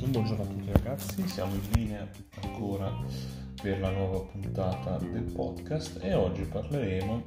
Buongiorno 0.00 0.42
a 0.42 0.46
tutti 0.46 0.72
ragazzi, 0.72 1.28
siamo 1.28 1.54
in 1.54 1.60
linea 1.74 2.08
ancora 2.42 2.92
per 3.62 3.78
la 3.78 3.90
nuova 3.90 4.18
puntata 4.22 4.98
del 4.98 5.30
podcast 5.32 6.00
e 6.02 6.12
oggi 6.14 6.42
parleremo 6.42 7.22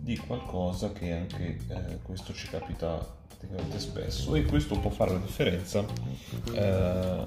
di 0.00 0.18
qualcosa 0.18 0.92
che 0.92 1.12
anche 1.12 1.58
eh, 1.66 1.98
questo 2.02 2.34
ci 2.34 2.46
capita 2.48 2.98
praticamente 3.38 3.78
spesso 3.78 4.34
e 4.34 4.44
questo 4.44 4.78
può 4.78 4.90
fare 4.90 5.12
la 5.12 5.20
differenza 5.20 5.82
eh, 6.52 7.26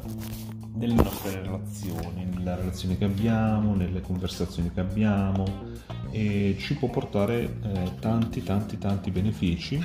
nelle 0.75 0.93
nostre 0.93 1.41
relazioni, 1.41 2.23
nelle 2.23 2.55
relazioni 2.55 2.99
che 2.99 3.05
abbiamo, 3.05 3.73
nelle 3.73 4.01
conversazioni 4.01 4.71
che 4.71 4.81
abbiamo 4.81 5.73
e 6.11 6.55
ci 6.59 6.75
può 6.75 6.87
portare 6.89 7.41
eh, 7.63 7.93
tanti 7.99 8.43
tanti 8.43 8.77
tanti 8.77 9.09
benefici 9.09 9.83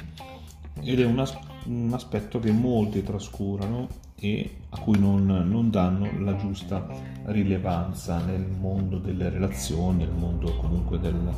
ed 0.83 1.01
è 1.01 1.05
una, 1.05 1.25
un 1.67 1.91
aspetto 1.93 2.39
che 2.39 2.51
molti 2.51 3.03
trascurano 3.03 3.89
e 4.17 4.59
a 4.71 4.79
cui 4.79 4.99
non, 4.99 5.27
non, 5.27 5.71
danno 5.71 6.09
la 6.21 6.37
giusta 6.37 6.87
rilevanza 7.25 8.23
nel 8.25 8.47
mondo 8.47 8.99
delle 8.99 9.29
relazioni, 9.29 9.99
nel 9.99 10.13
mondo 10.13 10.55
comunque 10.57 10.99
del, 10.99 11.33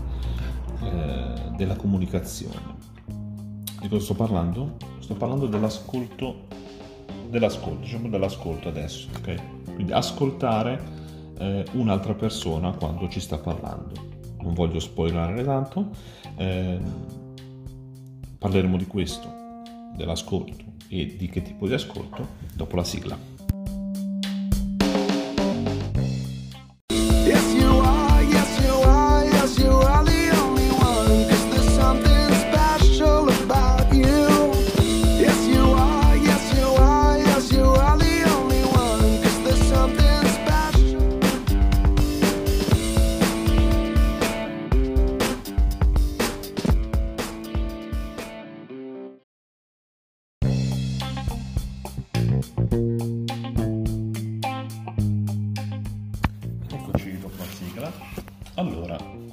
eh, 0.82 1.50
della 1.56 1.76
comunicazione. 1.76 2.92
Di 3.80 3.88
cosa 3.88 4.04
sto 4.04 4.14
parlando? 4.14 4.76
Sto 4.98 5.14
parlando 5.14 5.46
dell'ascolto, 5.46 6.46
dell'ascolto, 7.28 7.80
diciamo 7.80 8.08
dell'ascolto 8.08 8.68
adesso, 8.68 9.08
ok? 9.16 9.72
Quindi 9.74 9.92
ascoltare 9.92 10.80
eh, 11.38 11.64
un'altra 11.72 12.14
persona 12.14 12.72
quando 12.72 13.08
ci 13.08 13.20
sta 13.20 13.38
parlando. 13.38 14.12
Non 14.42 14.52
voglio 14.52 14.78
spoilerare 14.78 15.42
tanto, 15.42 15.88
eh, 16.36 16.78
parleremo 18.44 18.76
di 18.76 18.84
questo, 18.84 19.62
dell'ascolto 19.96 20.52
e 20.88 21.16
di 21.16 21.30
che 21.30 21.40
tipo 21.40 21.66
di 21.66 21.72
ascolto 21.72 22.28
dopo 22.52 22.76
la 22.76 22.84
sigla. 22.84 23.33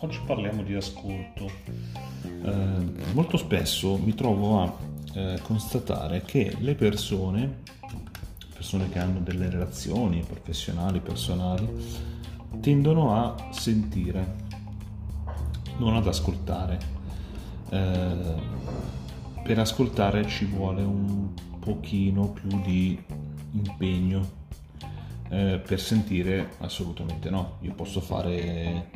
Oggi 0.02 0.20
parliamo 0.26 0.64
di 0.64 0.74
ascolto. 0.74 1.50
Eh, 2.24 3.14
molto 3.14 3.38
spesso 3.38 3.98
mi 3.98 4.14
trovo 4.16 4.62
a 4.62 4.78
eh, 5.14 5.40
constatare 5.44 6.24
che 6.24 6.56
le 6.60 6.74
persone, 6.74 7.62
persone 8.54 8.90
che 8.90 9.00
hanno 9.00 9.20
delle 9.20 9.50
relazioni 9.50 10.24
professionali, 10.28 11.00
personali, 11.00 11.70
tendono 12.60 13.16
a 13.16 13.50
sentire, 13.52 14.36
non 15.78 15.96
ad 15.96 16.08
ascoltare. 16.08 16.80
Eh, 17.70 18.60
per 19.44 19.60
ascoltare 19.60 20.28
ci 20.28 20.46
vuole 20.46 20.82
un 20.82 21.30
pochino 21.60 22.30
più 22.30 22.62
di 22.62 23.00
impegno 23.52 24.40
eh, 25.30 25.62
per 25.64 25.80
sentire 25.80 26.54
assolutamente 26.60 27.30
no. 27.30 27.58
Io 27.62 27.74
posso 27.74 28.02
fare 28.02 28.90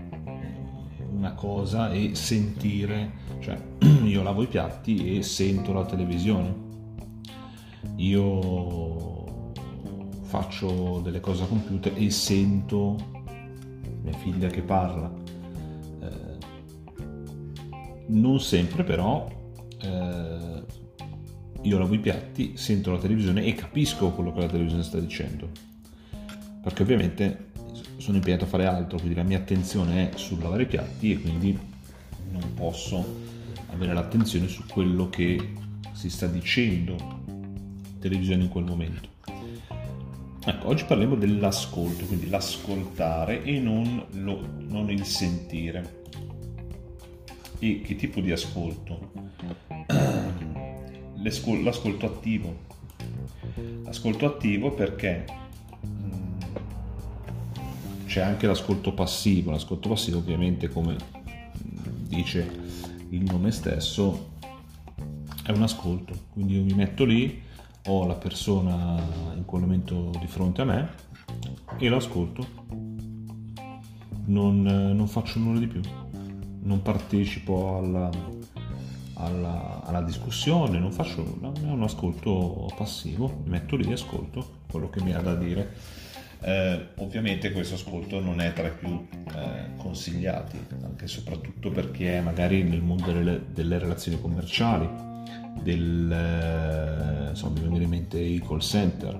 una 1.26 1.34
cosa 1.34 1.92
e 1.92 2.14
sentire, 2.14 3.14
cioè 3.40 3.60
io 4.06 4.22
lavo 4.22 4.44
i 4.44 4.48
piatti 4.48 5.18
e 5.18 5.24
sento 5.24 5.74
la 5.74 5.84
televisione. 5.84 6.64
Io 7.96 9.52
faccio 10.22 11.00
delle 11.04 11.20
cose 11.20 11.44
a 11.44 11.48
computer 11.48 11.94
e 11.96 12.12
sento 12.12 12.96
mia 14.04 14.14
figlia 14.14 14.50
che 14.50 14.62
parla. 14.62 15.12
Eh, 16.02 16.38
non 18.08 18.40
sempre 18.40 18.84
però 18.84 19.28
eh, 19.82 20.64
io 21.62 21.78
lavo 21.80 21.96
i 21.96 22.00
piatti, 22.00 22.56
sento 22.56 22.92
la 22.92 23.00
televisione 23.00 23.44
e 23.46 23.56
capisco 23.56 24.12
quello 24.12 24.32
che 24.32 24.42
la 24.42 24.48
televisione 24.48 24.84
sta 24.84 25.00
dicendo. 25.00 25.50
Perché 26.62 26.84
ovviamente 26.84 27.54
sono 28.06 28.18
impegnato 28.18 28.44
a 28.44 28.48
fare 28.48 28.68
altro, 28.68 29.00
quindi 29.00 29.16
la 29.16 29.24
mia 29.24 29.40
attenzione 29.40 30.12
è 30.12 30.18
sul 30.18 30.40
lavare 30.40 30.62
i 30.62 30.68
piatti 30.68 31.12
e 31.12 31.20
quindi 31.20 31.58
non 32.30 32.54
posso 32.54 33.04
avere 33.72 33.96
l'attenzione 33.96 34.48
su 34.48 34.64
quello 34.68 35.10
che 35.10 35.54
si 35.92 36.12
sta 36.12 36.28
dicendo 36.28 36.94
in 37.26 37.98
televisione 38.00 38.44
in 38.44 38.50
quel 38.50 38.64
momento. 38.64 39.10
Ecco, 40.46 40.68
oggi 40.68 40.84
parliamo 40.84 41.16
dell'ascolto, 41.16 42.06
quindi 42.06 42.30
l'ascoltare 42.30 43.42
e 43.42 43.60
non, 43.60 44.06
lo, 44.12 44.40
non 44.60 44.92
il 44.92 45.04
sentire. 45.04 46.04
E 47.58 47.82
che 47.82 47.96
tipo 47.96 48.20
di 48.20 48.32
ascolto? 48.32 49.14
L'ascolto 51.24 52.06
attivo. 52.06 52.56
L'ascolto 53.84 54.28
attivo 54.28 54.72
perché 54.76 55.26
c'è 58.16 58.22
anche 58.22 58.48
l'ascolto 58.48 58.94
passivo. 58.94 59.52
L'ascolto 59.52 59.90
passivo 59.90 60.20
ovviamente 60.20 60.70
come 60.70 60.96
dice 62.08 62.50
il 63.10 63.24
nome 63.24 63.52
stesso 63.52 64.30
è 65.44 65.52
un 65.52 65.62
ascolto, 65.62 66.14
quindi 66.32 66.56
io 66.56 66.64
mi 66.64 66.72
metto 66.72 67.04
lì, 67.04 67.42
ho 67.88 68.08
la 68.08 68.14
persona 68.14 68.96
in 69.36 69.44
quel 69.44 69.64
momento 69.64 70.12
di 70.18 70.28
fronte 70.28 70.62
a 70.62 70.64
me 70.64 70.90
e 71.78 71.90
l'ascolto, 71.90 72.48
non, 74.28 74.62
non 74.62 75.08
faccio 75.10 75.40
nulla 75.40 75.60
di 75.60 75.68
più, 75.68 75.82
non 76.62 76.82
partecipo 76.82 77.80
alla, 77.80 78.10
alla, 79.16 79.84
alla, 79.84 80.02
discussione, 80.02 80.80
non 80.80 80.94
faccio 80.94 81.22
nulla, 81.22 81.52
è 81.52 81.70
un 81.70 81.84
ascolto 81.84 82.72
passivo, 82.78 83.42
mi 83.44 83.50
metto 83.50 83.76
lì 83.76 83.90
e 83.90 83.94
ascolto 83.94 84.62
quello 84.72 84.90
che 84.90 85.02
mi 85.02 85.14
ha 85.14 85.20
da 85.20 85.36
dire 85.36 86.04
eh, 86.42 86.88
ovviamente 86.96 87.52
questo 87.52 87.76
ascolto 87.76 88.20
non 88.20 88.40
è 88.42 88.54
tra 88.54 88.68
i 88.68 88.72
più 88.72 89.08
eh, 89.36 89.76
consigliati, 89.78 90.58
anche 90.84 91.06
e 91.06 91.08
soprattutto 91.08 91.72
è 91.72 92.22
magari 92.22 92.64
nel 92.64 92.82
mondo 92.82 93.12
delle, 93.12 93.42
delle 93.52 93.78
relazioni 93.78 94.20
commerciali, 94.20 94.88
del, 95.62 96.12
eh, 96.12 97.30
insomma, 97.30 97.54
mi 97.54 97.62
vengono 97.62 97.84
in 97.84 97.90
mente 97.90 98.20
i 98.20 98.42
call 98.46 98.60
center, 98.60 99.20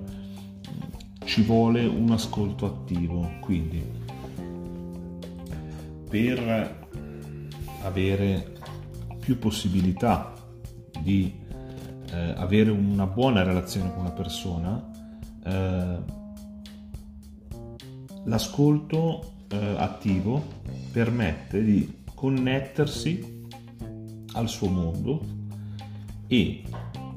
ci 1.24 1.42
vuole 1.42 1.84
un 1.84 2.10
ascolto 2.10 2.66
attivo, 2.66 3.28
quindi 3.40 3.84
per 6.08 6.84
avere 7.82 8.52
più 9.18 9.38
possibilità 9.38 10.32
di 11.00 11.32
eh, 12.12 12.34
avere 12.36 12.70
una 12.70 13.06
buona 13.06 13.42
relazione 13.42 13.90
con 13.90 14.00
una 14.00 14.12
persona, 14.12 14.90
eh, 15.44 15.98
L'ascolto 18.26 19.44
eh, 19.48 19.56
attivo 19.56 20.42
permette 20.90 21.62
di 21.62 22.02
connettersi 22.12 23.44
al 24.32 24.48
suo 24.48 24.68
mondo 24.68 25.20
e 26.26 26.62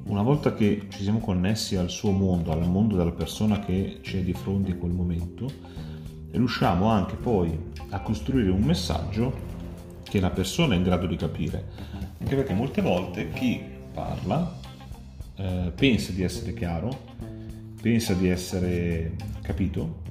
una 0.06 0.22
volta 0.22 0.54
che 0.54 0.86
ci 0.90 1.02
siamo 1.02 1.20
connessi 1.20 1.76
al 1.76 1.90
suo 1.90 2.12
mondo, 2.12 2.52
al 2.52 2.68
mondo 2.68 2.96
della 2.96 3.12
persona 3.12 3.60
che 3.60 4.00
ci 4.02 4.20
è 4.20 4.22
di 4.22 4.34
fronte 4.34 4.72
in 4.72 4.78
quel 4.78 4.92
momento, 4.92 5.50
riusciamo 6.32 6.88
anche 6.88 7.16
poi 7.16 7.58
a 7.90 8.02
costruire 8.02 8.52
un 8.52 8.62
messaggio 8.62 9.48
che 10.04 10.20
la 10.20 10.30
persona 10.30 10.76
è 10.76 10.78
in 10.78 10.84
grado 10.84 11.08
di 11.08 11.16
capire. 11.16 11.66
Anche 12.20 12.36
perché 12.36 12.54
molte 12.54 12.82
volte 12.82 13.32
chi 13.32 13.60
parla 13.94 14.58
eh, 15.36 15.72
pensa 15.76 16.12
di 16.12 16.22
essere 16.22 16.54
chiaro, 16.54 16.90
pensa 17.82 18.14
di 18.14 18.28
essere 18.28 19.16
capito, 19.42 20.08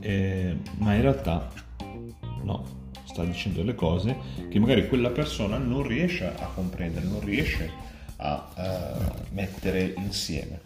eh, 0.00 0.56
ma 0.78 0.94
in 0.94 1.02
realtà 1.02 1.50
no, 2.42 2.64
sta 3.04 3.24
dicendo 3.24 3.60
delle 3.60 3.74
cose 3.74 4.16
che 4.48 4.58
magari 4.58 4.88
quella 4.88 5.10
persona 5.10 5.58
non 5.58 5.82
riesce 5.82 6.26
a 6.26 6.46
comprendere, 6.54 7.06
non 7.06 7.20
riesce 7.20 7.70
a 8.16 8.48
uh, 8.56 9.34
mettere 9.34 9.94
insieme. 9.98 10.60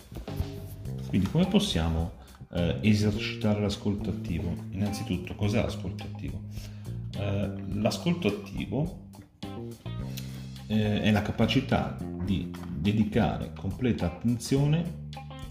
Quindi 1.08 1.28
come 1.28 1.46
possiamo 1.46 2.12
uh, 2.50 2.76
esercitare 2.80 3.60
l'ascolto 3.60 4.10
attivo? 4.10 4.54
Innanzitutto, 4.70 5.34
cos'è 5.34 5.60
l'ascolto 5.60 6.04
attivo? 6.04 6.42
Uh, 7.16 7.80
l'ascolto 7.80 8.28
attivo 8.28 9.08
eh, 10.70 11.02
è 11.02 11.10
la 11.10 11.22
capacità 11.22 11.96
di 12.24 12.50
dedicare 12.68 13.52
completa 13.58 14.06
attenzione 14.06 15.08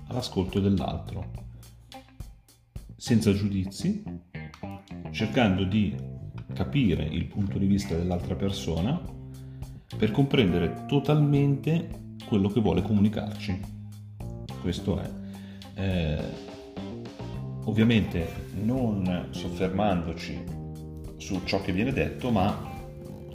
all'ascolto 0.07 0.59
dell'altro, 0.59 1.48
senza 2.99 3.33
giudizi, 3.33 4.03
cercando 5.11 5.63
di 5.63 5.95
capire 6.53 7.05
il 7.05 7.27
punto 7.27 7.57
di 7.57 7.65
vista 7.65 7.95
dell'altra 7.95 8.35
persona 8.35 9.01
per 9.97 10.11
comprendere 10.11 10.83
totalmente 10.85 12.15
quello 12.27 12.49
che 12.49 12.59
vuole 12.59 12.81
comunicarci. 12.81 13.57
Questo 14.61 14.99
è. 14.99 15.09
Eh, 15.75 16.23
ovviamente 17.63 18.27
non 18.61 19.27
soffermandoci 19.29 20.43
su 21.15 21.39
ciò 21.45 21.61
che 21.61 21.71
viene 21.71 21.93
detto, 21.93 22.31
ma 22.31 22.67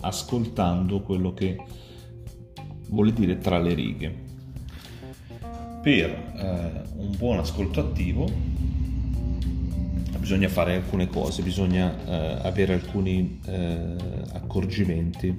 ascoltando 0.01 1.01
quello 1.01 1.33
che 1.33 1.57
vuole 2.91 3.15
dire 3.15 3.39
tra 3.39 3.59
le 3.59 3.73
righe. 3.73 4.23
Per 5.81 6.11
eh, 6.11 6.83
un 6.97 7.17
buon 7.17 7.39
ascolto 7.39 7.81
attivo 7.81 8.65
bisogna 10.25 10.49
fare 10.49 10.77
alcune 10.77 11.07
cose, 11.07 11.43
bisogna 11.43 11.95
eh, 12.07 12.39
avere 12.47 12.73
alcuni 12.73 13.41
eh, 13.45 13.95
accorgimenti. 14.33 15.39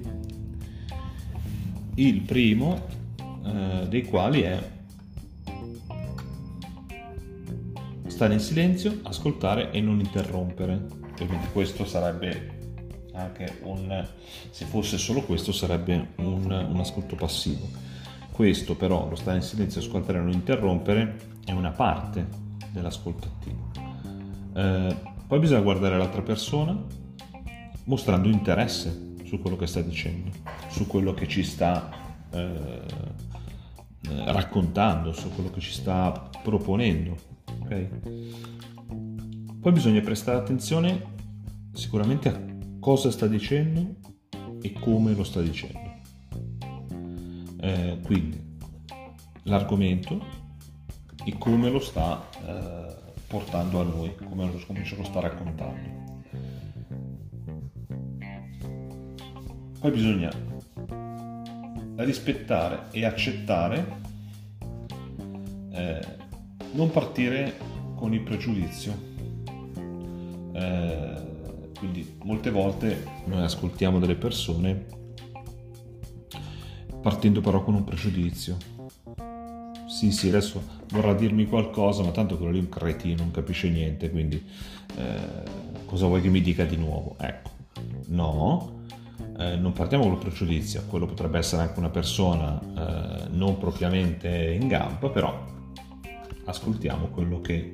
Il 1.96 2.20
primo 2.20 2.86
eh, 3.18 3.88
dei 3.88 4.04
quali 4.04 4.42
è 4.42 4.62
stare 8.06 8.34
in 8.34 8.38
silenzio, 8.38 9.00
ascoltare 9.02 9.72
e 9.72 9.80
non 9.80 9.98
interrompere. 9.98 10.86
Ovviamente 11.20 11.48
questo 11.52 11.84
sarebbe 11.84 12.54
anche 13.14 13.58
un, 13.62 14.06
se 14.50 14.66
fosse 14.66 14.98
solo 14.98 15.22
questo 15.22 15.50
sarebbe 15.50 16.10
un, 16.18 16.44
un 16.44 16.78
ascolto 16.78 17.16
passivo. 17.16 17.68
Questo 18.30 18.76
però, 18.76 19.08
lo 19.08 19.16
stare 19.16 19.38
in 19.38 19.42
silenzio, 19.42 19.80
ascoltare 19.80 20.18
e 20.18 20.20
non 20.20 20.30
interrompere, 20.30 21.16
è 21.44 21.50
una 21.50 21.72
parte 21.72 22.24
dell'ascolto 22.70 23.26
attivo. 23.26 23.75
Eh, 24.56 24.96
poi 25.26 25.38
bisogna 25.38 25.60
guardare 25.60 25.98
l'altra 25.98 26.22
persona 26.22 26.74
mostrando 27.84 28.28
interesse 28.28 29.14
su 29.24 29.38
quello 29.38 29.56
che 29.56 29.66
sta 29.66 29.82
dicendo, 29.82 30.30
su 30.68 30.86
quello 30.86 31.12
che 31.12 31.28
ci 31.28 31.42
sta 31.42 31.90
eh, 32.30 32.80
raccontando, 34.24 35.12
su 35.12 35.30
quello 35.34 35.50
che 35.50 35.60
ci 35.60 35.72
sta 35.72 36.30
proponendo. 36.42 37.16
Okay? 37.62 37.88
Poi 39.60 39.72
bisogna 39.72 40.00
prestare 40.00 40.38
attenzione 40.38 41.14
sicuramente 41.72 42.28
a 42.28 42.40
cosa 42.80 43.10
sta 43.10 43.26
dicendo 43.26 43.96
e 44.62 44.72
come 44.72 45.12
lo 45.12 45.24
sta 45.24 45.42
dicendo. 45.42 45.84
Eh, 47.60 47.98
quindi 48.04 48.58
l'argomento 49.42 50.24
e 51.24 51.36
come 51.36 51.68
lo 51.68 51.80
sta 51.80 52.28
eh, 52.46 53.05
portando 53.36 53.80
a 53.80 53.84
noi, 53.84 54.14
come, 54.14 54.50
ce 54.82 54.96
lo 54.96 55.04
sta 55.04 55.20
raccontando. 55.20 56.04
Poi 59.78 59.90
bisogna 59.90 60.30
rispettare 61.96 62.86
e 62.92 63.04
accettare, 63.04 64.00
eh, 65.70 66.00
non 66.72 66.90
partire 66.90 67.52
con 67.94 68.14
il 68.14 68.22
pregiudizio. 68.22 68.94
Eh, 70.52 71.24
quindi 71.78 72.16
molte 72.22 72.50
volte 72.50 73.06
noi 73.26 73.42
ascoltiamo 73.42 73.98
delle 73.98 74.14
persone 74.14 74.86
partendo 77.02 77.42
però 77.42 77.62
con 77.62 77.74
un 77.74 77.84
pregiudizio 77.84 78.56
sì 79.86 80.10
sì 80.10 80.28
adesso 80.28 80.75
vorrà 80.90 81.14
dirmi 81.14 81.46
qualcosa 81.46 82.02
ma 82.02 82.10
tanto 82.10 82.36
quello 82.36 82.52
lì 82.52 82.58
è 82.58 82.62
un 82.62 82.68
cretino 82.68 83.22
non 83.22 83.30
capisce 83.30 83.68
niente 83.68 84.10
quindi 84.10 84.42
eh, 84.96 85.84
cosa 85.84 86.06
vuoi 86.06 86.20
che 86.20 86.28
mi 86.28 86.40
dica 86.40 86.64
di 86.64 86.76
nuovo? 86.76 87.16
Ecco. 87.18 87.50
No 88.08 88.84
eh, 89.38 89.56
non 89.56 89.72
partiamo 89.72 90.04
con 90.04 90.12
il 90.14 90.18
pregiudizio 90.18 90.84
quello 90.88 91.06
potrebbe 91.06 91.38
essere 91.38 91.62
anche 91.62 91.78
una 91.78 91.90
persona 91.90 92.60
eh, 92.60 93.28
non 93.30 93.58
propriamente 93.58 94.52
in 94.60 94.68
gamba 94.68 95.08
però 95.08 95.44
ascoltiamo 96.44 97.08
quello 97.08 97.40
che 97.40 97.72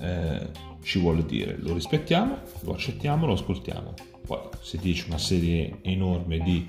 eh, 0.00 0.50
ci 0.82 0.98
vuole 0.98 1.24
dire. 1.24 1.56
Lo 1.58 1.74
rispettiamo 1.74 2.38
lo 2.60 2.72
accettiamo 2.72 3.26
lo 3.26 3.32
ascoltiamo. 3.34 3.94
Poi 4.26 4.38
se 4.60 4.78
dice 4.78 5.06
una 5.08 5.18
serie 5.18 5.78
enorme 5.82 6.38
di 6.38 6.66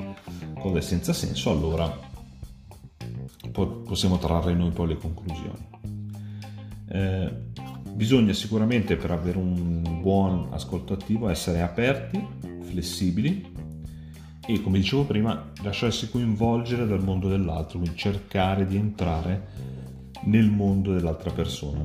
cose 0.60 0.82
senza 0.82 1.14
senso 1.14 1.52
allora 1.52 2.12
possiamo 3.54 4.18
trarre 4.18 4.54
noi 4.54 4.72
poi 4.72 4.88
le 4.88 4.98
conclusioni. 4.98 5.68
Eh, 6.90 7.32
bisogna 7.94 8.34
sicuramente 8.34 8.96
per 8.98 9.12
avere 9.12 9.38
un 9.38 10.00
buon 10.02 10.48
ascolto 10.52 10.94
attivo 10.94 11.30
essere 11.30 11.62
aperti, 11.62 12.26
flessibili 12.62 13.52
e 14.46 14.62
come 14.62 14.80
dicevo 14.80 15.06
prima 15.06 15.52
lasciarsi 15.62 16.10
coinvolgere 16.10 16.86
dal 16.86 17.02
mondo 17.02 17.30
dell'altro, 17.30 17.80
quindi 17.80 17.98
cercare 17.98 18.68
di 18.68 18.76
entrare 18.76 19.48
nel 20.24 20.50
mondo 20.50 20.94
dell'altra 20.94 21.32
persona. 21.32 21.84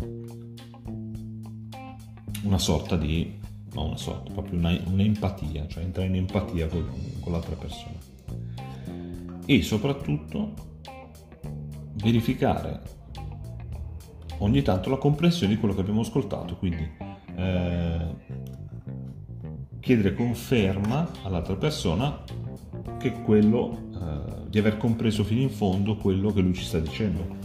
Una 2.42 2.58
sorta 2.58 2.96
di, 2.96 3.38
no 3.74 3.86
una 3.86 3.96
sorta, 3.96 4.32
proprio 4.32 4.58
una, 4.58 4.76
un'empatia, 4.86 5.66
cioè 5.68 5.84
entrare 5.84 6.08
in 6.08 6.16
empatia 6.16 6.66
con, 6.66 6.84
con 7.20 7.32
l'altra 7.32 7.54
persona. 7.54 7.96
E 9.44 9.62
soprattutto 9.62 10.77
verificare 12.02 12.80
ogni 14.38 14.62
tanto 14.62 14.90
la 14.90 14.96
comprensione 14.96 15.54
di 15.54 15.58
quello 15.58 15.74
che 15.74 15.80
abbiamo 15.80 16.00
ascoltato, 16.00 16.56
quindi 16.56 16.88
eh, 17.36 18.06
chiedere 19.80 20.14
conferma 20.14 21.08
all'altra 21.22 21.56
persona 21.56 22.22
che 22.98 23.12
quello, 23.22 23.88
eh, 23.94 24.48
di 24.48 24.58
aver 24.58 24.76
compreso 24.76 25.24
fino 25.24 25.40
in 25.40 25.50
fondo 25.50 25.96
quello 25.96 26.32
che 26.32 26.40
lui 26.40 26.54
ci 26.54 26.64
sta 26.64 26.78
dicendo. 26.78 27.36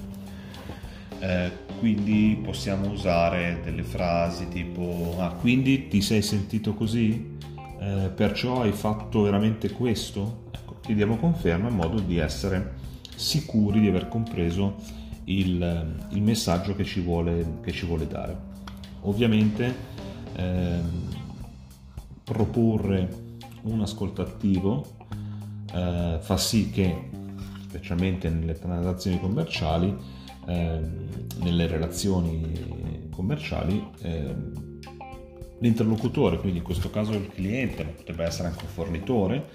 Eh, 1.19 1.51
quindi 1.79 2.39
possiamo 2.43 2.89
usare 2.89 3.59
delle 3.63 3.83
frasi 3.83 4.47
tipo 4.47 5.15
ah 5.19 5.31
quindi 5.31 5.87
ti 5.87 6.01
sei 6.01 6.21
sentito 6.21 6.73
così? 6.73 7.37
Eh, 7.79 8.09
perciò 8.13 8.61
hai 8.61 8.71
fatto 8.71 9.21
veramente 9.21 9.71
questo? 9.71 10.43
Ecco, 10.51 10.77
chiediamo 10.81 11.17
conferma 11.17 11.69
in 11.69 11.75
modo 11.75 11.99
di 11.99 12.17
essere 12.17 12.82
sicuri 13.23 13.79
di 13.79 13.87
aver 13.87 14.09
compreso 14.09 14.75
il, 15.25 16.05
il 16.09 16.21
messaggio 16.21 16.75
che 16.75 16.83
ci, 16.83 16.99
vuole, 16.99 17.59
che 17.63 17.71
ci, 17.71 17.85
vuole, 17.85 18.05
dare. 18.05 18.51
Ovviamente 19.01 19.73
ehm, 20.35 21.07
proporre 22.23 23.21
un 23.63 23.81
ascolto 23.81 24.21
attivo 24.21 24.85
eh, 25.73 26.17
fa 26.19 26.37
sì 26.37 26.69
che, 26.69 27.09
specialmente 27.61 28.29
nelle 28.29 28.59
transazioni 28.59 29.19
commerciali, 29.19 29.95
eh, 30.45 30.81
nelle 31.39 31.67
relazioni 31.67 33.07
commerciali, 33.09 33.87
eh, 34.01 34.35
l'interlocutore, 35.59 36.39
quindi 36.39 36.57
in 36.57 36.63
questo 36.63 36.89
caso 36.89 37.13
il 37.13 37.29
cliente, 37.29 37.85
ma 37.85 37.91
potrebbe 37.91 38.25
essere 38.25 38.49
anche 38.49 38.65
un 38.65 38.69
fornitore, 38.69 39.49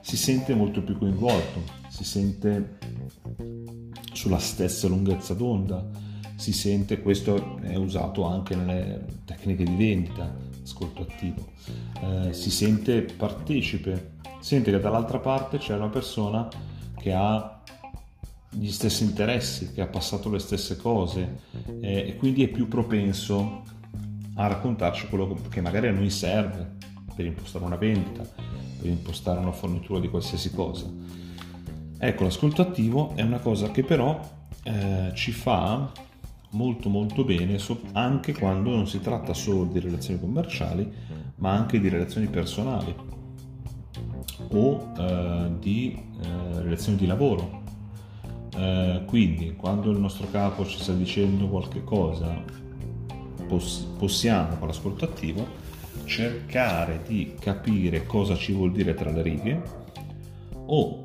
si 0.00 0.16
sente 0.16 0.54
molto 0.54 0.82
più 0.82 0.96
coinvolto, 0.96 1.62
si 1.88 2.02
sente 2.02 2.78
sulla 4.12 4.38
stessa 4.38 4.88
lunghezza 4.88 5.34
d'onda, 5.34 5.88
si 6.36 6.52
sente, 6.52 7.02
questo 7.02 7.58
è 7.60 7.74
usato 7.74 8.24
anche 8.24 8.54
nelle 8.54 9.04
tecniche 9.24 9.64
di 9.64 9.76
vendita, 9.76 10.34
ascolto 10.62 11.02
attivo, 11.02 11.48
eh, 12.02 12.32
si 12.32 12.50
sente 12.50 13.02
partecipe, 13.02 14.16
sente 14.40 14.70
che 14.70 14.80
dall'altra 14.80 15.18
parte 15.18 15.58
c'è 15.58 15.74
una 15.74 15.88
persona 15.88 16.48
che 16.96 17.12
ha 17.12 17.60
gli 18.52 18.70
stessi 18.70 19.04
interessi, 19.04 19.72
che 19.72 19.80
ha 19.80 19.86
passato 19.86 20.28
le 20.30 20.40
stesse 20.40 20.76
cose 20.76 21.42
eh, 21.80 22.08
e 22.08 22.16
quindi 22.16 22.42
è 22.42 22.48
più 22.48 22.66
propenso 22.66 23.62
a 24.34 24.46
raccontarci 24.46 25.08
quello 25.08 25.38
che 25.48 25.60
magari 25.60 25.88
a 25.88 25.92
noi 25.92 26.10
serve 26.10 26.76
per 27.14 27.26
impostare 27.26 27.64
una 27.64 27.76
vendita, 27.76 28.22
per 28.22 28.88
impostare 28.88 29.38
una 29.38 29.52
fornitura 29.52 30.00
di 30.00 30.08
qualsiasi 30.08 30.50
cosa. 30.52 30.90
Ecco, 32.02 32.24
l'ascolto 32.24 32.62
attivo 32.62 33.14
è 33.14 33.20
una 33.20 33.40
cosa 33.40 33.70
che 33.70 33.84
però 33.84 34.18
eh, 34.62 35.12
ci 35.12 35.32
fa 35.32 35.92
molto 36.52 36.88
molto 36.88 37.24
bene 37.24 37.58
anche 37.92 38.32
quando 38.32 38.74
non 38.74 38.88
si 38.88 39.00
tratta 39.00 39.34
solo 39.34 39.64
di 39.64 39.80
relazioni 39.80 40.18
commerciali, 40.18 40.90
ma 41.36 41.52
anche 41.52 41.78
di 41.78 41.90
relazioni 41.90 42.26
personali 42.28 42.94
o 44.52 44.92
eh, 44.96 45.50
di 45.58 46.02
eh, 46.22 46.62
relazioni 46.62 46.96
di 46.96 47.06
lavoro. 47.06 47.62
Eh, 48.56 49.02
quindi 49.04 49.54
quando 49.54 49.90
il 49.90 49.98
nostro 49.98 50.26
capo 50.30 50.64
ci 50.64 50.78
sta 50.80 50.92
dicendo 50.92 51.48
qualche 51.48 51.84
cosa 51.84 52.42
poss- 53.46 53.84
possiamo 53.98 54.56
con 54.56 54.68
l'ascolto 54.68 55.04
attivo 55.04 55.46
cercare 56.04 57.02
di 57.06 57.34
capire 57.38 58.06
cosa 58.06 58.36
ci 58.36 58.52
vuol 58.52 58.72
dire 58.72 58.94
tra 58.94 59.10
le 59.10 59.22
righe 59.22 59.62
o 60.66 61.04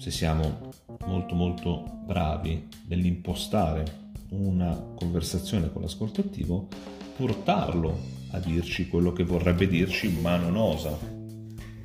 se 0.00 0.10
siamo 0.10 0.70
molto 1.06 1.34
molto 1.34 1.84
bravi 2.06 2.68
nell'impostare 2.86 3.98
una 4.30 4.74
conversazione 4.94 5.70
con 5.70 5.82
l'ascolto 5.82 6.22
attivo, 6.22 6.68
portarlo 7.16 7.98
a 8.30 8.38
dirci 8.38 8.88
quello 8.88 9.12
che 9.12 9.24
vorrebbe 9.24 9.68
dirci 9.68 10.08
ma 10.22 10.36
non 10.36 10.56
osa. 10.56 10.96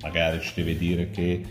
Magari 0.02 0.40
ci 0.40 0.54
deve 0.56 0.78
dire 0.78 1.10
che 1.10 1.44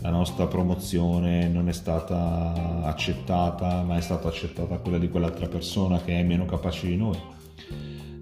la 0.00 0.10
nostra 0.10 0.46
promozione 0.46 1.48
non 1.48 1.70
è 1.70 1.72
stata 1.72 2.82
accettata, 2.84 3.82
ma 3.82 3.96
è 3.96 4.02
stata 4.02 4.28
accettata 4.28 4.76
quella 4.78 4.98
di 4.98 5.08
quell'altra 5.08 5.46
persona 5.48 6.02
che 6.02 6.20
è 6.20 6.22
meno 6.22 6.44
capace 6.44 6.88
di 6.88 6.96
noi. 6.96 7.18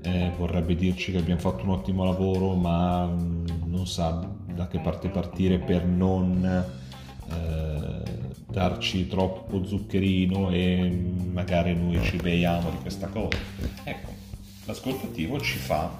Eh, 0.02 0.30
vorrebbe 0.38 0.76
dirci 0.76 1.10
che 1.10 1.18
abbiamo 1.18 1.40
fatto 1.40 1.64
un 1.64 1.70
ottimo 1.70 2.04
lavoro, 2.04 2.54
ma 2.54 3.04
mm, 3.06 3.46
non 3.64 3.88
sa 3.88 4.30
da 4.54 4.68
che 4.68 4.78
parte 4.78 5.08
partire 5.08 5.58
per 5.58 5.84
non 5.84 6.78
darci 8.46 9.06
troppo 9.06 9.64
zuccherino 9.64 10.50
e 10.50 10.90
magari 11.32 11.74
noi 11.74 12.02
ci 12.02 12.16
beiamo 12.16 12.70
di 12.70 12.76
questa 12.78 13.08
cosa. 13.08 13.38
Ecco, 13.84 14.10
l'ascoltativo 14.64 15.40
ci 15.40 15.58
fa, 15.58 15.90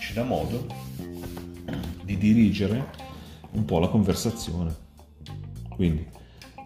ci 0.00 0.12
dà 0.12 0.24
modo 0.24 0.66
di 2.02 2.16
dirigere 2.16 3.08
un 3.52 3.64
po' 3.64 3.78
la 3.78 3.88
conversazione 3.88 4.88
quindi, 5.80 6.06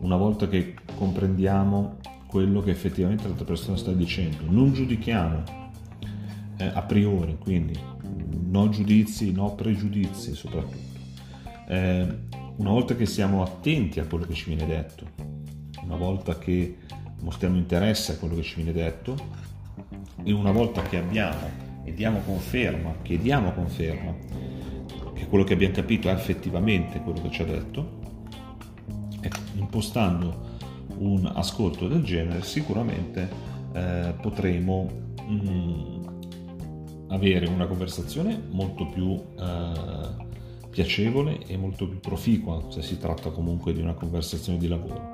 una 0.01 0.17
volta 0.17 0.49
che 0.49 0.75
comprendiamo 0.97 1.99
quello 2.27 2.61
che 2.61 2.73
effettivamente 2.73 3.29
l'altra 3.29 3.45
persona 3.45 3.77
sta 3.77 3.93
dicendo, 3.93 4.39
non 4.49 4.73
giudichiamo 4.73 5.43
eh, 6.57 6.65
a 6.65 6.83
priori, 6.83 7.39
quindi 7.39 7.79
no 8.49 8.69
giudizi, 8.71 9.31
no 9.31 9.55
pregiudizi 9.55 10.35
soprattutto. 10.35 10.99
Eh, 11.69 12.07
una 12.57 12.71
volta 12.71 12.95
che 12.95 13.07
siamo 13.07 13.43
attenti 13.43 14.01
a 14.01 14.07
quello 14.07 14.27
che 14.27 14.35
ci 14.35 14.47
viene 14.47 14.67
detto, 14.67 15.07
una 15.83 15.97
volta 15.97 16.39
che 16.39 16.79
mostriamo 17.21 17.57
interesse 17.57 18.13
a 18.13 18.17
quello 18.17 18.37
che 18.37 18.43
ci 18.43 18.57
viene 18.57 18.73
detto 18.73 19.17
e 20.23 20.33
una 20.33 20.53
volta 20.53 20.83
che 20.83 20.99
abbiamo 20.99 21.63
e 21.85 21.93
diamo 21.93 22.21
conferma, 22.21 22.95
chiediamo 23.03 23.53
conferma 23.53 24.15
che 25.15 25.27
quello 25.27 25.45
che 25.45 25.55
abbiamo 25.55 25.75
capito 25.75 26.09
è 26.09 26.13
effettivamente 26.13 27.01
quello 27.01 27.21
che 27.23 27.31
ci 27.31 27.43
ha 27.43 27.47
detto, 27.47 28.03
Ecco, 29.21 29.39
impostando 29.55 30.53
un 30.99 31.31
ascolto 31.35 31.89
del 31.89 32.03
genere 32.03 32.43
sicuramente 32.43 33.27
eh, 33.73 34.13
potremo 34.21 34.87
mh, 35.27 35.33
mm, 35.33 36.05
avere 37.09 37.47
una 37.47 37.67
conversazione 37.67 38.39
molto 38.51 38.87
più 38.87 39.13
eh, 39.39 40.33
piacevole 40.75 41.39
e 41.47 41.57
molto 41.57 41.87
più 41.87 42.01
proficua 42.01 42.67
se 42.69 42.83
si 42.83 42.99
tratta 42.99 43.31
comunque 43.31 43.73
di 43.73 43.81
una 43.81 43.95
conversazione 43.95 44.59
di 44.59 44.67
lavoro. 44.67 45.13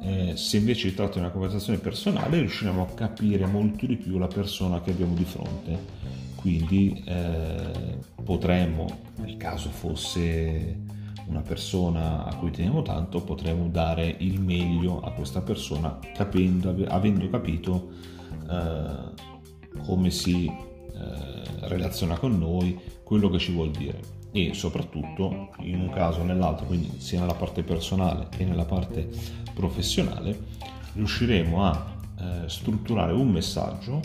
Eh, 0.00 0.36
se 0.36 0.58
invece 0.58 0.88
si 0.88 0.94
tratta 0.94 1.14
di 1.14 1.20
una 1.20 1.30
conversazione 1.30 1.78
personale 1.78 2.38
riusciremo 2.38 2.82
a 2.82 2.86
capire 2.86 3.46
molto 3.46 3.86
di 3.86 3.96
più 3.96 4.18
la 4.18 4.26
persona 4.26 4.80
che 4.80 4.90
abbiamo 4.90 5.14
di 5.14 5.24
fronte 5.24 6.10
quindi 6.42 7.00
eh, 7.06 7.98
potremmo 8.24 8.86
nel 9.18 9.36
caso 9.36 9.70
fosse 9.70 10.80
una 11.28 11.40
persona 11.40 12.24
a 12.24 12.34
cui 12.34 12.50
teniamo 12.50 12.82
tanto, 12.82 13.22
potremo 13.22 13.68
dare 13.68 14.16
il 14.18 14.40
meglio 14.40 15.00
a 15.00 15.12
questa 15.12 15.40
persona 15.40 16.00
capendo, 16.12 16.74
avendo 16.88 17.28
capito 17.30 17.90
eh, 18.50 19.80
come 19.84 20.10
si 20.10 20.46
eh, 20.46 21.68
relaziona 21.68 22.18
con 22.18 22.36
noi, 22.36 22.76
quello 23.04 23.30
che 23.30 23.38
ci 23.38 23.52
vuol 23.52 23.70
dire 23.70 24.21
e 24.32 24.54
soprattutto 24.54 25.50
in 25.60 25.80
un 25.80 25.90
caso 25.90 26.20
o 26.20 26.24
nell'altro, 26.24 26.66
quindi 26.66 26.90
sia 26.98 27.20
nella 27.20 27.34
parte 27.34 27.62
personale 27.62 28.26
che 28.30 28.44
nella 28.44 28.64
parte 28.64 29.08
professionale, 29.54 30.38
riusciremo 30.94 31.64
a 31.64 31.94
eh, 32.18 32.48
strutturare 32.48 33.12
un 33.12 33.30
messaggio, 33.30 34.00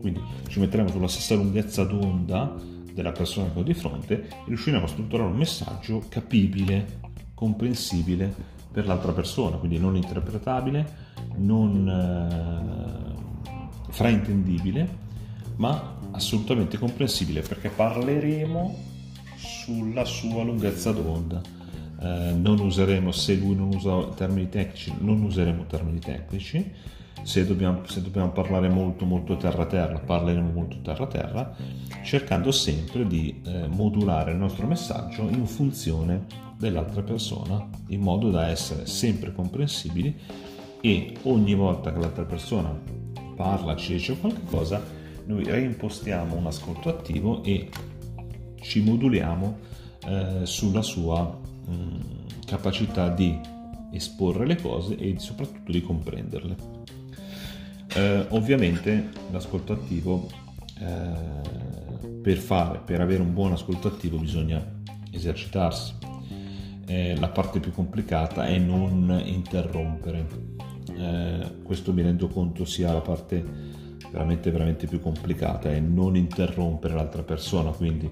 quindi 0.00 0.20
ci 0.48 0.60
metteremo 0.60 0.90
sulla 0.90 1.08
stessa 1.08 1.34
lunghezza 1.34 1.84
d'onda 1.84 2.54
della 2.92 3.12
persona 3.12 3.50
che 3.52 3.60
ho 3.60 3.62
di 3.62 3.74
fronte 3.74 4.28
riusciremo 4.46 4.84
a 4.84 4.88
strutturare 4.88 5.28
un 5.28 5.36
messaggio 5.36 6.02
capibile, 6.08 7.00
comprensibile 7.34 8.34
per 8.72 8.86
l'altra 8.86 9.12
persona, 9.12 9.56
quindi 9.56 9.78
non 9.78 9.96
interpretabile, 9.96 11.06
non 11.36 11.88
eh, 11.88 13.90
fraintendibile, 13.90 15.06
ma 15.58 15.96
assolutamente 16.12 16.78
comprensibile 16.78 17.42
perché 17.42 17.68
parleremo 17.68 18.76
sulla 19.36 20.04
sua 20.04 20.42
lunghezza 20.42 20.92
d'onda. 20.92 21.40
Eh, 22.00 22.32
non 22.36 22.58
useremo, 22.60 23.10
se 23.12 23.34
lui 23.34 23.54
non 23.54 23.74
usa 23.74 24.08
termini 24.14 24.48
tecnici, 24.48 24.92
non 24.98 25.22
useremo 25.22 25.66
termini 25.66 25.98
tecnici, 25.98 26.72
se 27.22 27.44
dobbiamo, 27.44 27.82
se 27.86 28.00
dobbiamo 28.02 28.30
parlare 28.30 28.68
molto 28.68 29.04
molto 29.04 29.36
terra-terra, 29.36 29.98
parleremo 29.98 30.50
molto 30.50 30.80
terra-terra, 30.80 31.54
cercando 32.04 32.52
sempre 32.52 33.06
di 33.06 33.40
eh, 33.44 33.66
modulare 33.66 34.32
il 34.32 34.38
nostro 34.38 34.66
messaggio 34.66 35.22
in 35.28 35.46
funzione 35.46 36.24
dell'altra 36.56 37.02
persona, 37.02 37.68
in 37.88 38.00
modo 38.00 38.30
da 38.30 38.48
essere 38.48 38.86
sempre 38.86 39.32
comprensibili 39.32 40.14
e 40.80 41.16
ogni 41.22 41.54
volta 41.54 41.92
che 41.92 41.98
l'altra 41.98 42.24
persona 42.24 42.76
parla, 43.34 43.76
ci 43.76 43.92
dice 43.92 44.18
qualche 44.18 44.44
cosa, 44.44 44.80
noi 45.28 45.44
reimpostiamo 45.44 46.34
un 46.34 46.46
ascolto 46.46 46.88
attivo 46.88 47.44
e 47.44 47.68
ci 48.60 48.82
moduliamo 48.82 49.58
eh, 50.06 50.40
sulla 50.44 50.82
sua 50.82 51.38
mh, 51.66 51.72
mm, 51.72 52.00
capacità 52.46 53.10
di 53.10 53.38
esporre 53.92 54.46
le 54.46 54.56
cose 54.56 54.96
e 54.96 55.18
soprattutto 55.18 55.70
di 55.70 55.82
comprenderle. 55.82 56.56
Eh, 57.94 58.26
ovviamente 58.30 59.10
l'ascolto 59.30 59.74
attivo 59.74 60.28
eh, 60.80 62.16
per 62.22 62.36
fare, 62.38 62.80
per 62.84 63.00
avere 63.02 63.22
un 63.22 63.34
buon 63.34 63.52
ascolto 63.52 63.88
attivo 63.88 64.16
bisogna 64.18 64.64
esercitarsi. 65.10 65.94
Eh, 66.86 67.16
la 67.18 67.28
parte 67.28 67.60
più 67.60 67.72
complicata 67.72 68.46
è 68.46 68.56
non 68.56 69.22
interrompere. 69.26 70.26
Eh, 70.96 71.62
questo 71.62 71.92
mi 71.92 72.00
rendo 72.00 72.28
conto 72.28 72.64
sia 72.64 72.94
la 72.94 73.02
parte 73.02 73.76
veramente 74.10 74.50
veramente 74.50 74.86
più 74.86 75.00
complicata 75.00 75.70
è 75.70 75.80
non 75.80 76.16
interrompere 76.16 76.94
l'altra 76.94 77.22
persona 77.22 77.70
quindi 77.70 78.10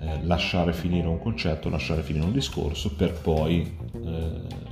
eh, 0.00 0.24
lasciare 0.24 0.72
finire 0.72 1.06
un 1.06 1.18
concetto 1.18 1.68
lasciare 1.68 2.02
finire 2.02 2.24
un 2.24 2.32
discorso 2.32 2.94
per 2.94 3.12
poi 3.12 3.76
eh, 4.04 4.70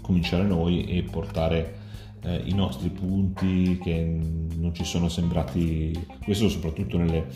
cominciare 0.00 0.44
noi 0.44 0.84
e 0.86 1.02
portare 1.02 1.78
eh, 2.22 2.42
i 2.44 2.54
nostri 2.54 2.88
punti 2.90 3.78
che 3.78 4.18
non 4.56 4.74
ci 4.74 4.84
sono 4.84 5.08
sembrati, 5.08 6.06
questo 6.22 6.48
soprattutto 6.48 6.98
nelle 6.98 7.26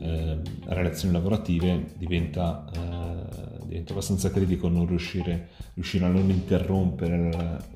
eh, 0.00 0.38
relazioni 0.66 1.14
lavorative 1.14 1.92
diventa, 1.96 2.64
eh, 2.74 3.66
diventa, 3.66 3.92
abbastanza 3.92 4.30
critico 4.30 4.68
non 4.68 4.86
riuscire, 4.86 5.48
riuscire, 5.74 6.04
a 6.04 6.08
non 6.08 6.28
interrompere 6.28 7.14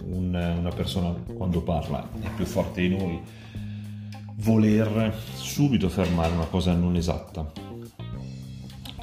un, 0.05 0.57
una 0.59 0.73
persona 0.75 1.11
quando 1.35 1.63
parla, 1.63 2.07
è 2.21 2.29
più 2.35 2.45
forte 2.45 2.83
di 2.83 2.89
noi 2.89 3.21
voler 4.41 5.15
subito 5.35 5.89
fermare 5.89 6.33
una 6.33 6.47
cosa 6.47 6.75
non 6.75 6.97
esatta. 6.97 7.51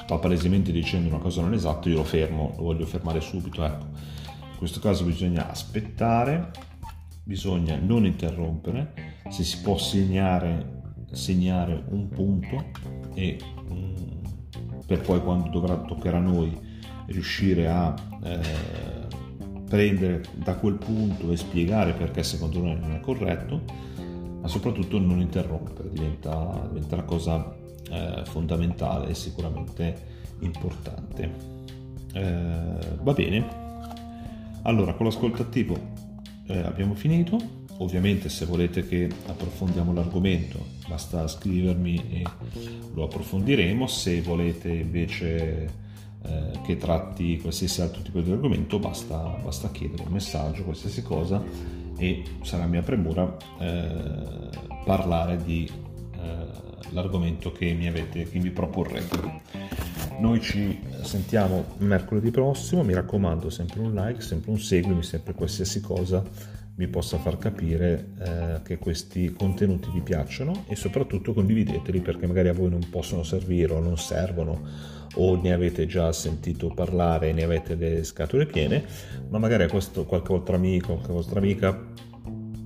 Sta 0.02 0.18
palesemente 0.18 0.70
dicendo 0.72 1.08
una 1.08 1.18
cosa 1.18 1.40
non 1.40 1.52
esatta, 1.52 1.88
io 1.88 1.96
lo 1.96 2.04
fermo, 2.04 2.54
lo 2.56 2.62
voglio 2.62 2.86
fermare 2.86 3.20
subito. 3.20 3.64
Ecco. 3.64 3.86
In 4.52 4.56
questo 4.58 4.80
caso 4.80 5.04
bisogna 5.04 5.50
aspettare, 5.50 6.50
bisogna 7.24 7.76
non 7.76 8.06
interrompere, 8.06 9.14
se 9.28 9.42
si 9.42 9.60
può 9.60 9.76
segnare, 9.76 10.82
segnare 11.10 11.84
un 11.88 12.08
punto 12.08 12.64
e 13.14 13.38
um, 13.68 14.20
per 14.86 15.00
poi 15.00 15.20
quando 15.20 15.48
dovrà, 15.50 15.76
toccherà 15.76 16.18
a 16.18 16.20
noi 16.20 16.56
riuscire 17.06 17.68
a 17.68 17.94
eh, 18.22 18.40
prendere 19.68 20.22
da 20.34 20.54
quel 20.54 20.74
punto 20.74 21.30
e 21.30 21.36
spiegare 21.36 21.92
perché 21.92 22.22
secondo 22.22 22.60
noi 22.60 22.78
non 22.78 22.92
è 22.92 23.00
corretto, 23.00 23.64
ma 24.46 24.52
soprattutto 24.52 25.00
non 25.00 25.20
interrompere, 25.20 25.90
diventa, 25.90 26.68
diventa 26.68 26.94
una 26.94 27.02
cosa 27.02 27.56
eh, 27.90 28.22
fondamentale 28.26 29.08
e 29.08 29.14
sicuramente 29.14 29.94
importante. 30.38 31.54
Eh, 32.12 32.96
va 33.02 33.12
bene, 33.12 33.44
allora 34.62 34.94
con 34.94 35.06
l'ascolto 35.06 35.42
attivo 35.42 35.76
eh, 36.46 36.58
abbiamo 36.58 36.94
finito. 36.94 37.64
Ovviamente 37.78 38.28
se 38.28 38.46
volete 38.46 38.86
che 38.86 39.10
approfondiamo 39.26 39.92
l'argomento 39.92 40.64
basta 40.88 41.26
scrivermi 41.26 42.04
e 42.08 42.22
lo 42.94 43.02
approfondiremo. 43.02 43.88
Se 43.88 44.22
volete 44.22 44.70
invece 44.70 45.64
eh, 46.22 46.50
che 46.64 46.76
tratti 46.76 47.38
qualsiasi 47.38 47.82
altro 47.82 48.00
tipo 48.00 48.20
di 48.20 48.30
argomento 48.30 48.78
basta, 48.78 49.16
basta 49.42 49.72
chiedere 49.72 50.04
un 50.04 50.12
messaggio, 50.12 50.62
qualsiasi 50.62 51.02
cosa 51.02 51.84
e 51.96 52.22
sarà 52.42 52.66
mia 52.66 52.82
premura 52.82 53.36
eh, 53.58 54.48
parlare 54.84 55.42
di 55.42 55.68
eh, 55.68 56.46
l'argomento 56.90 57.52
che 57.52 57.72
mi 57.72 57.86
avete, 57.86 58.24
che 58.24 58.38
mi 58.38 58.50
proporrete. 58.50 59.42
Noi 60.18 60.40
ci 60.40 60.80
sentiamo 61.02 61.64
mercoledì 61.78 62.30
prossimo, 62.30 62.82
mi 62.82 62.94
raccomando 62.94 63.50
sempre 63.50 63.80
un 63.80 63.94
like, 63.94 64.20
sempre 64.20 64.50
un 64.50 64.58
seguimi, 64.58 65.02
sempre 65.02 65.34
qualsiasi 65.34 65.80
cosa 65.80 66.22
mi 66.76 66.88
possa 66.88 67.18
far 67.18 67.38
capire 67.38 68.08
eh, 68.18 68.60
che 68.62 68.78
questi 68.78 69.32
contenuti 69.32 69.88
vi 69.90 70.02
piacciono 70.02 70.64
e 70.68 70.76
soprattutto 70.76 71.32
condivideteli 71.32 72.00
perché 72.00 72.26
magari 72.26 72.48
a 72.48 72.52
voi 72.52 72.68
non 72.68 72.86
possono 72.90 73.22
servire 73.22 73.72
o 73.72 73.80
non 73.80 73.96
servono 73.96 74.94
o 75.16 75.40
ne 75.40 75.52
avete 75.52 75.86
già 75.86 76.12
sentito 76.12 76.68
parlare 76.68 77.28
e 77.28 77.32
ne 77.32 77.44
avete 77.44 77.74
le 77.74 78.04
scatole 78.04 78.46
piene, 78.46 78.84
ma 79.28 79.38
magari 79.38 79.64
a 79.64 79.68
questo, 79.68 80.04
qualche 80.04 80.32
vostro 80.32 80.56
amico, 80.56 80.94
qualche 80.94 81.12
vostra 81.12 81.38
amica 81.38 81.92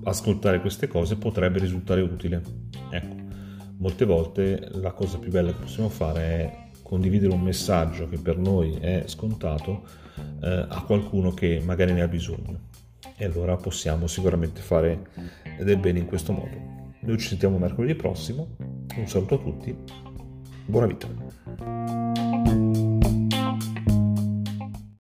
ascoltare 0.05 0.61
queste 0.61 0.89
cose 0.89 1.17
potrebbe 1.17 1.59
risultare 1.59 2.01
utile. 2.01 2.43
Ecco, 2.91 3.15
molte 3.79 4.05
volte 4.05 4.69
la 4.73 4.93
cosa 4.93 5.19
più 5.19 5.31
bella 5.31 5.53
che 5.53 5.61
possiamo 5.61 5.89
fare 5.89 6.21
è 6.23 6.69
condividere 6.83 7.33
un 7.33 7.43
messaggio 7.43 8.09
che 8.09 8.19
per 8.19 8.37
noi 8.37 8.75
è 8.81 9.05
scontato 9.07 9.83
eh, 10.43 10.67
a 10.69 10.83
qualcuno 10.85 11.33
che 11.33 11.61
magari 11.65 11.93
ne 11.93 12.03
ha 12.03 12.09
bisogno 12.09 12.69
e 13.17 13.25
allora 13.25 13.57
possiamo 13.57 14.07
sicuramente 14.07 14.61
fare 14.61 15.09
del 15.63 15.77
bene 15.77 15.99
in 15.99 16.07
questo 16.07 16.33
modo. 16.33 16.69
Noi 17.01 17.19
ci 17.19 17.29
sentiamo 17.29 17.59
mercoledì 17.59 17.95
prossimo, 17.95 18.57
un 18.97 19.07
saluto 19.07 19.35
a 19.35 19.39
tutti, 19.39 19.77
buona 20.67 20.87
vita. 20.87 22.20
thank 22.51 22.77
you 22.79 22.90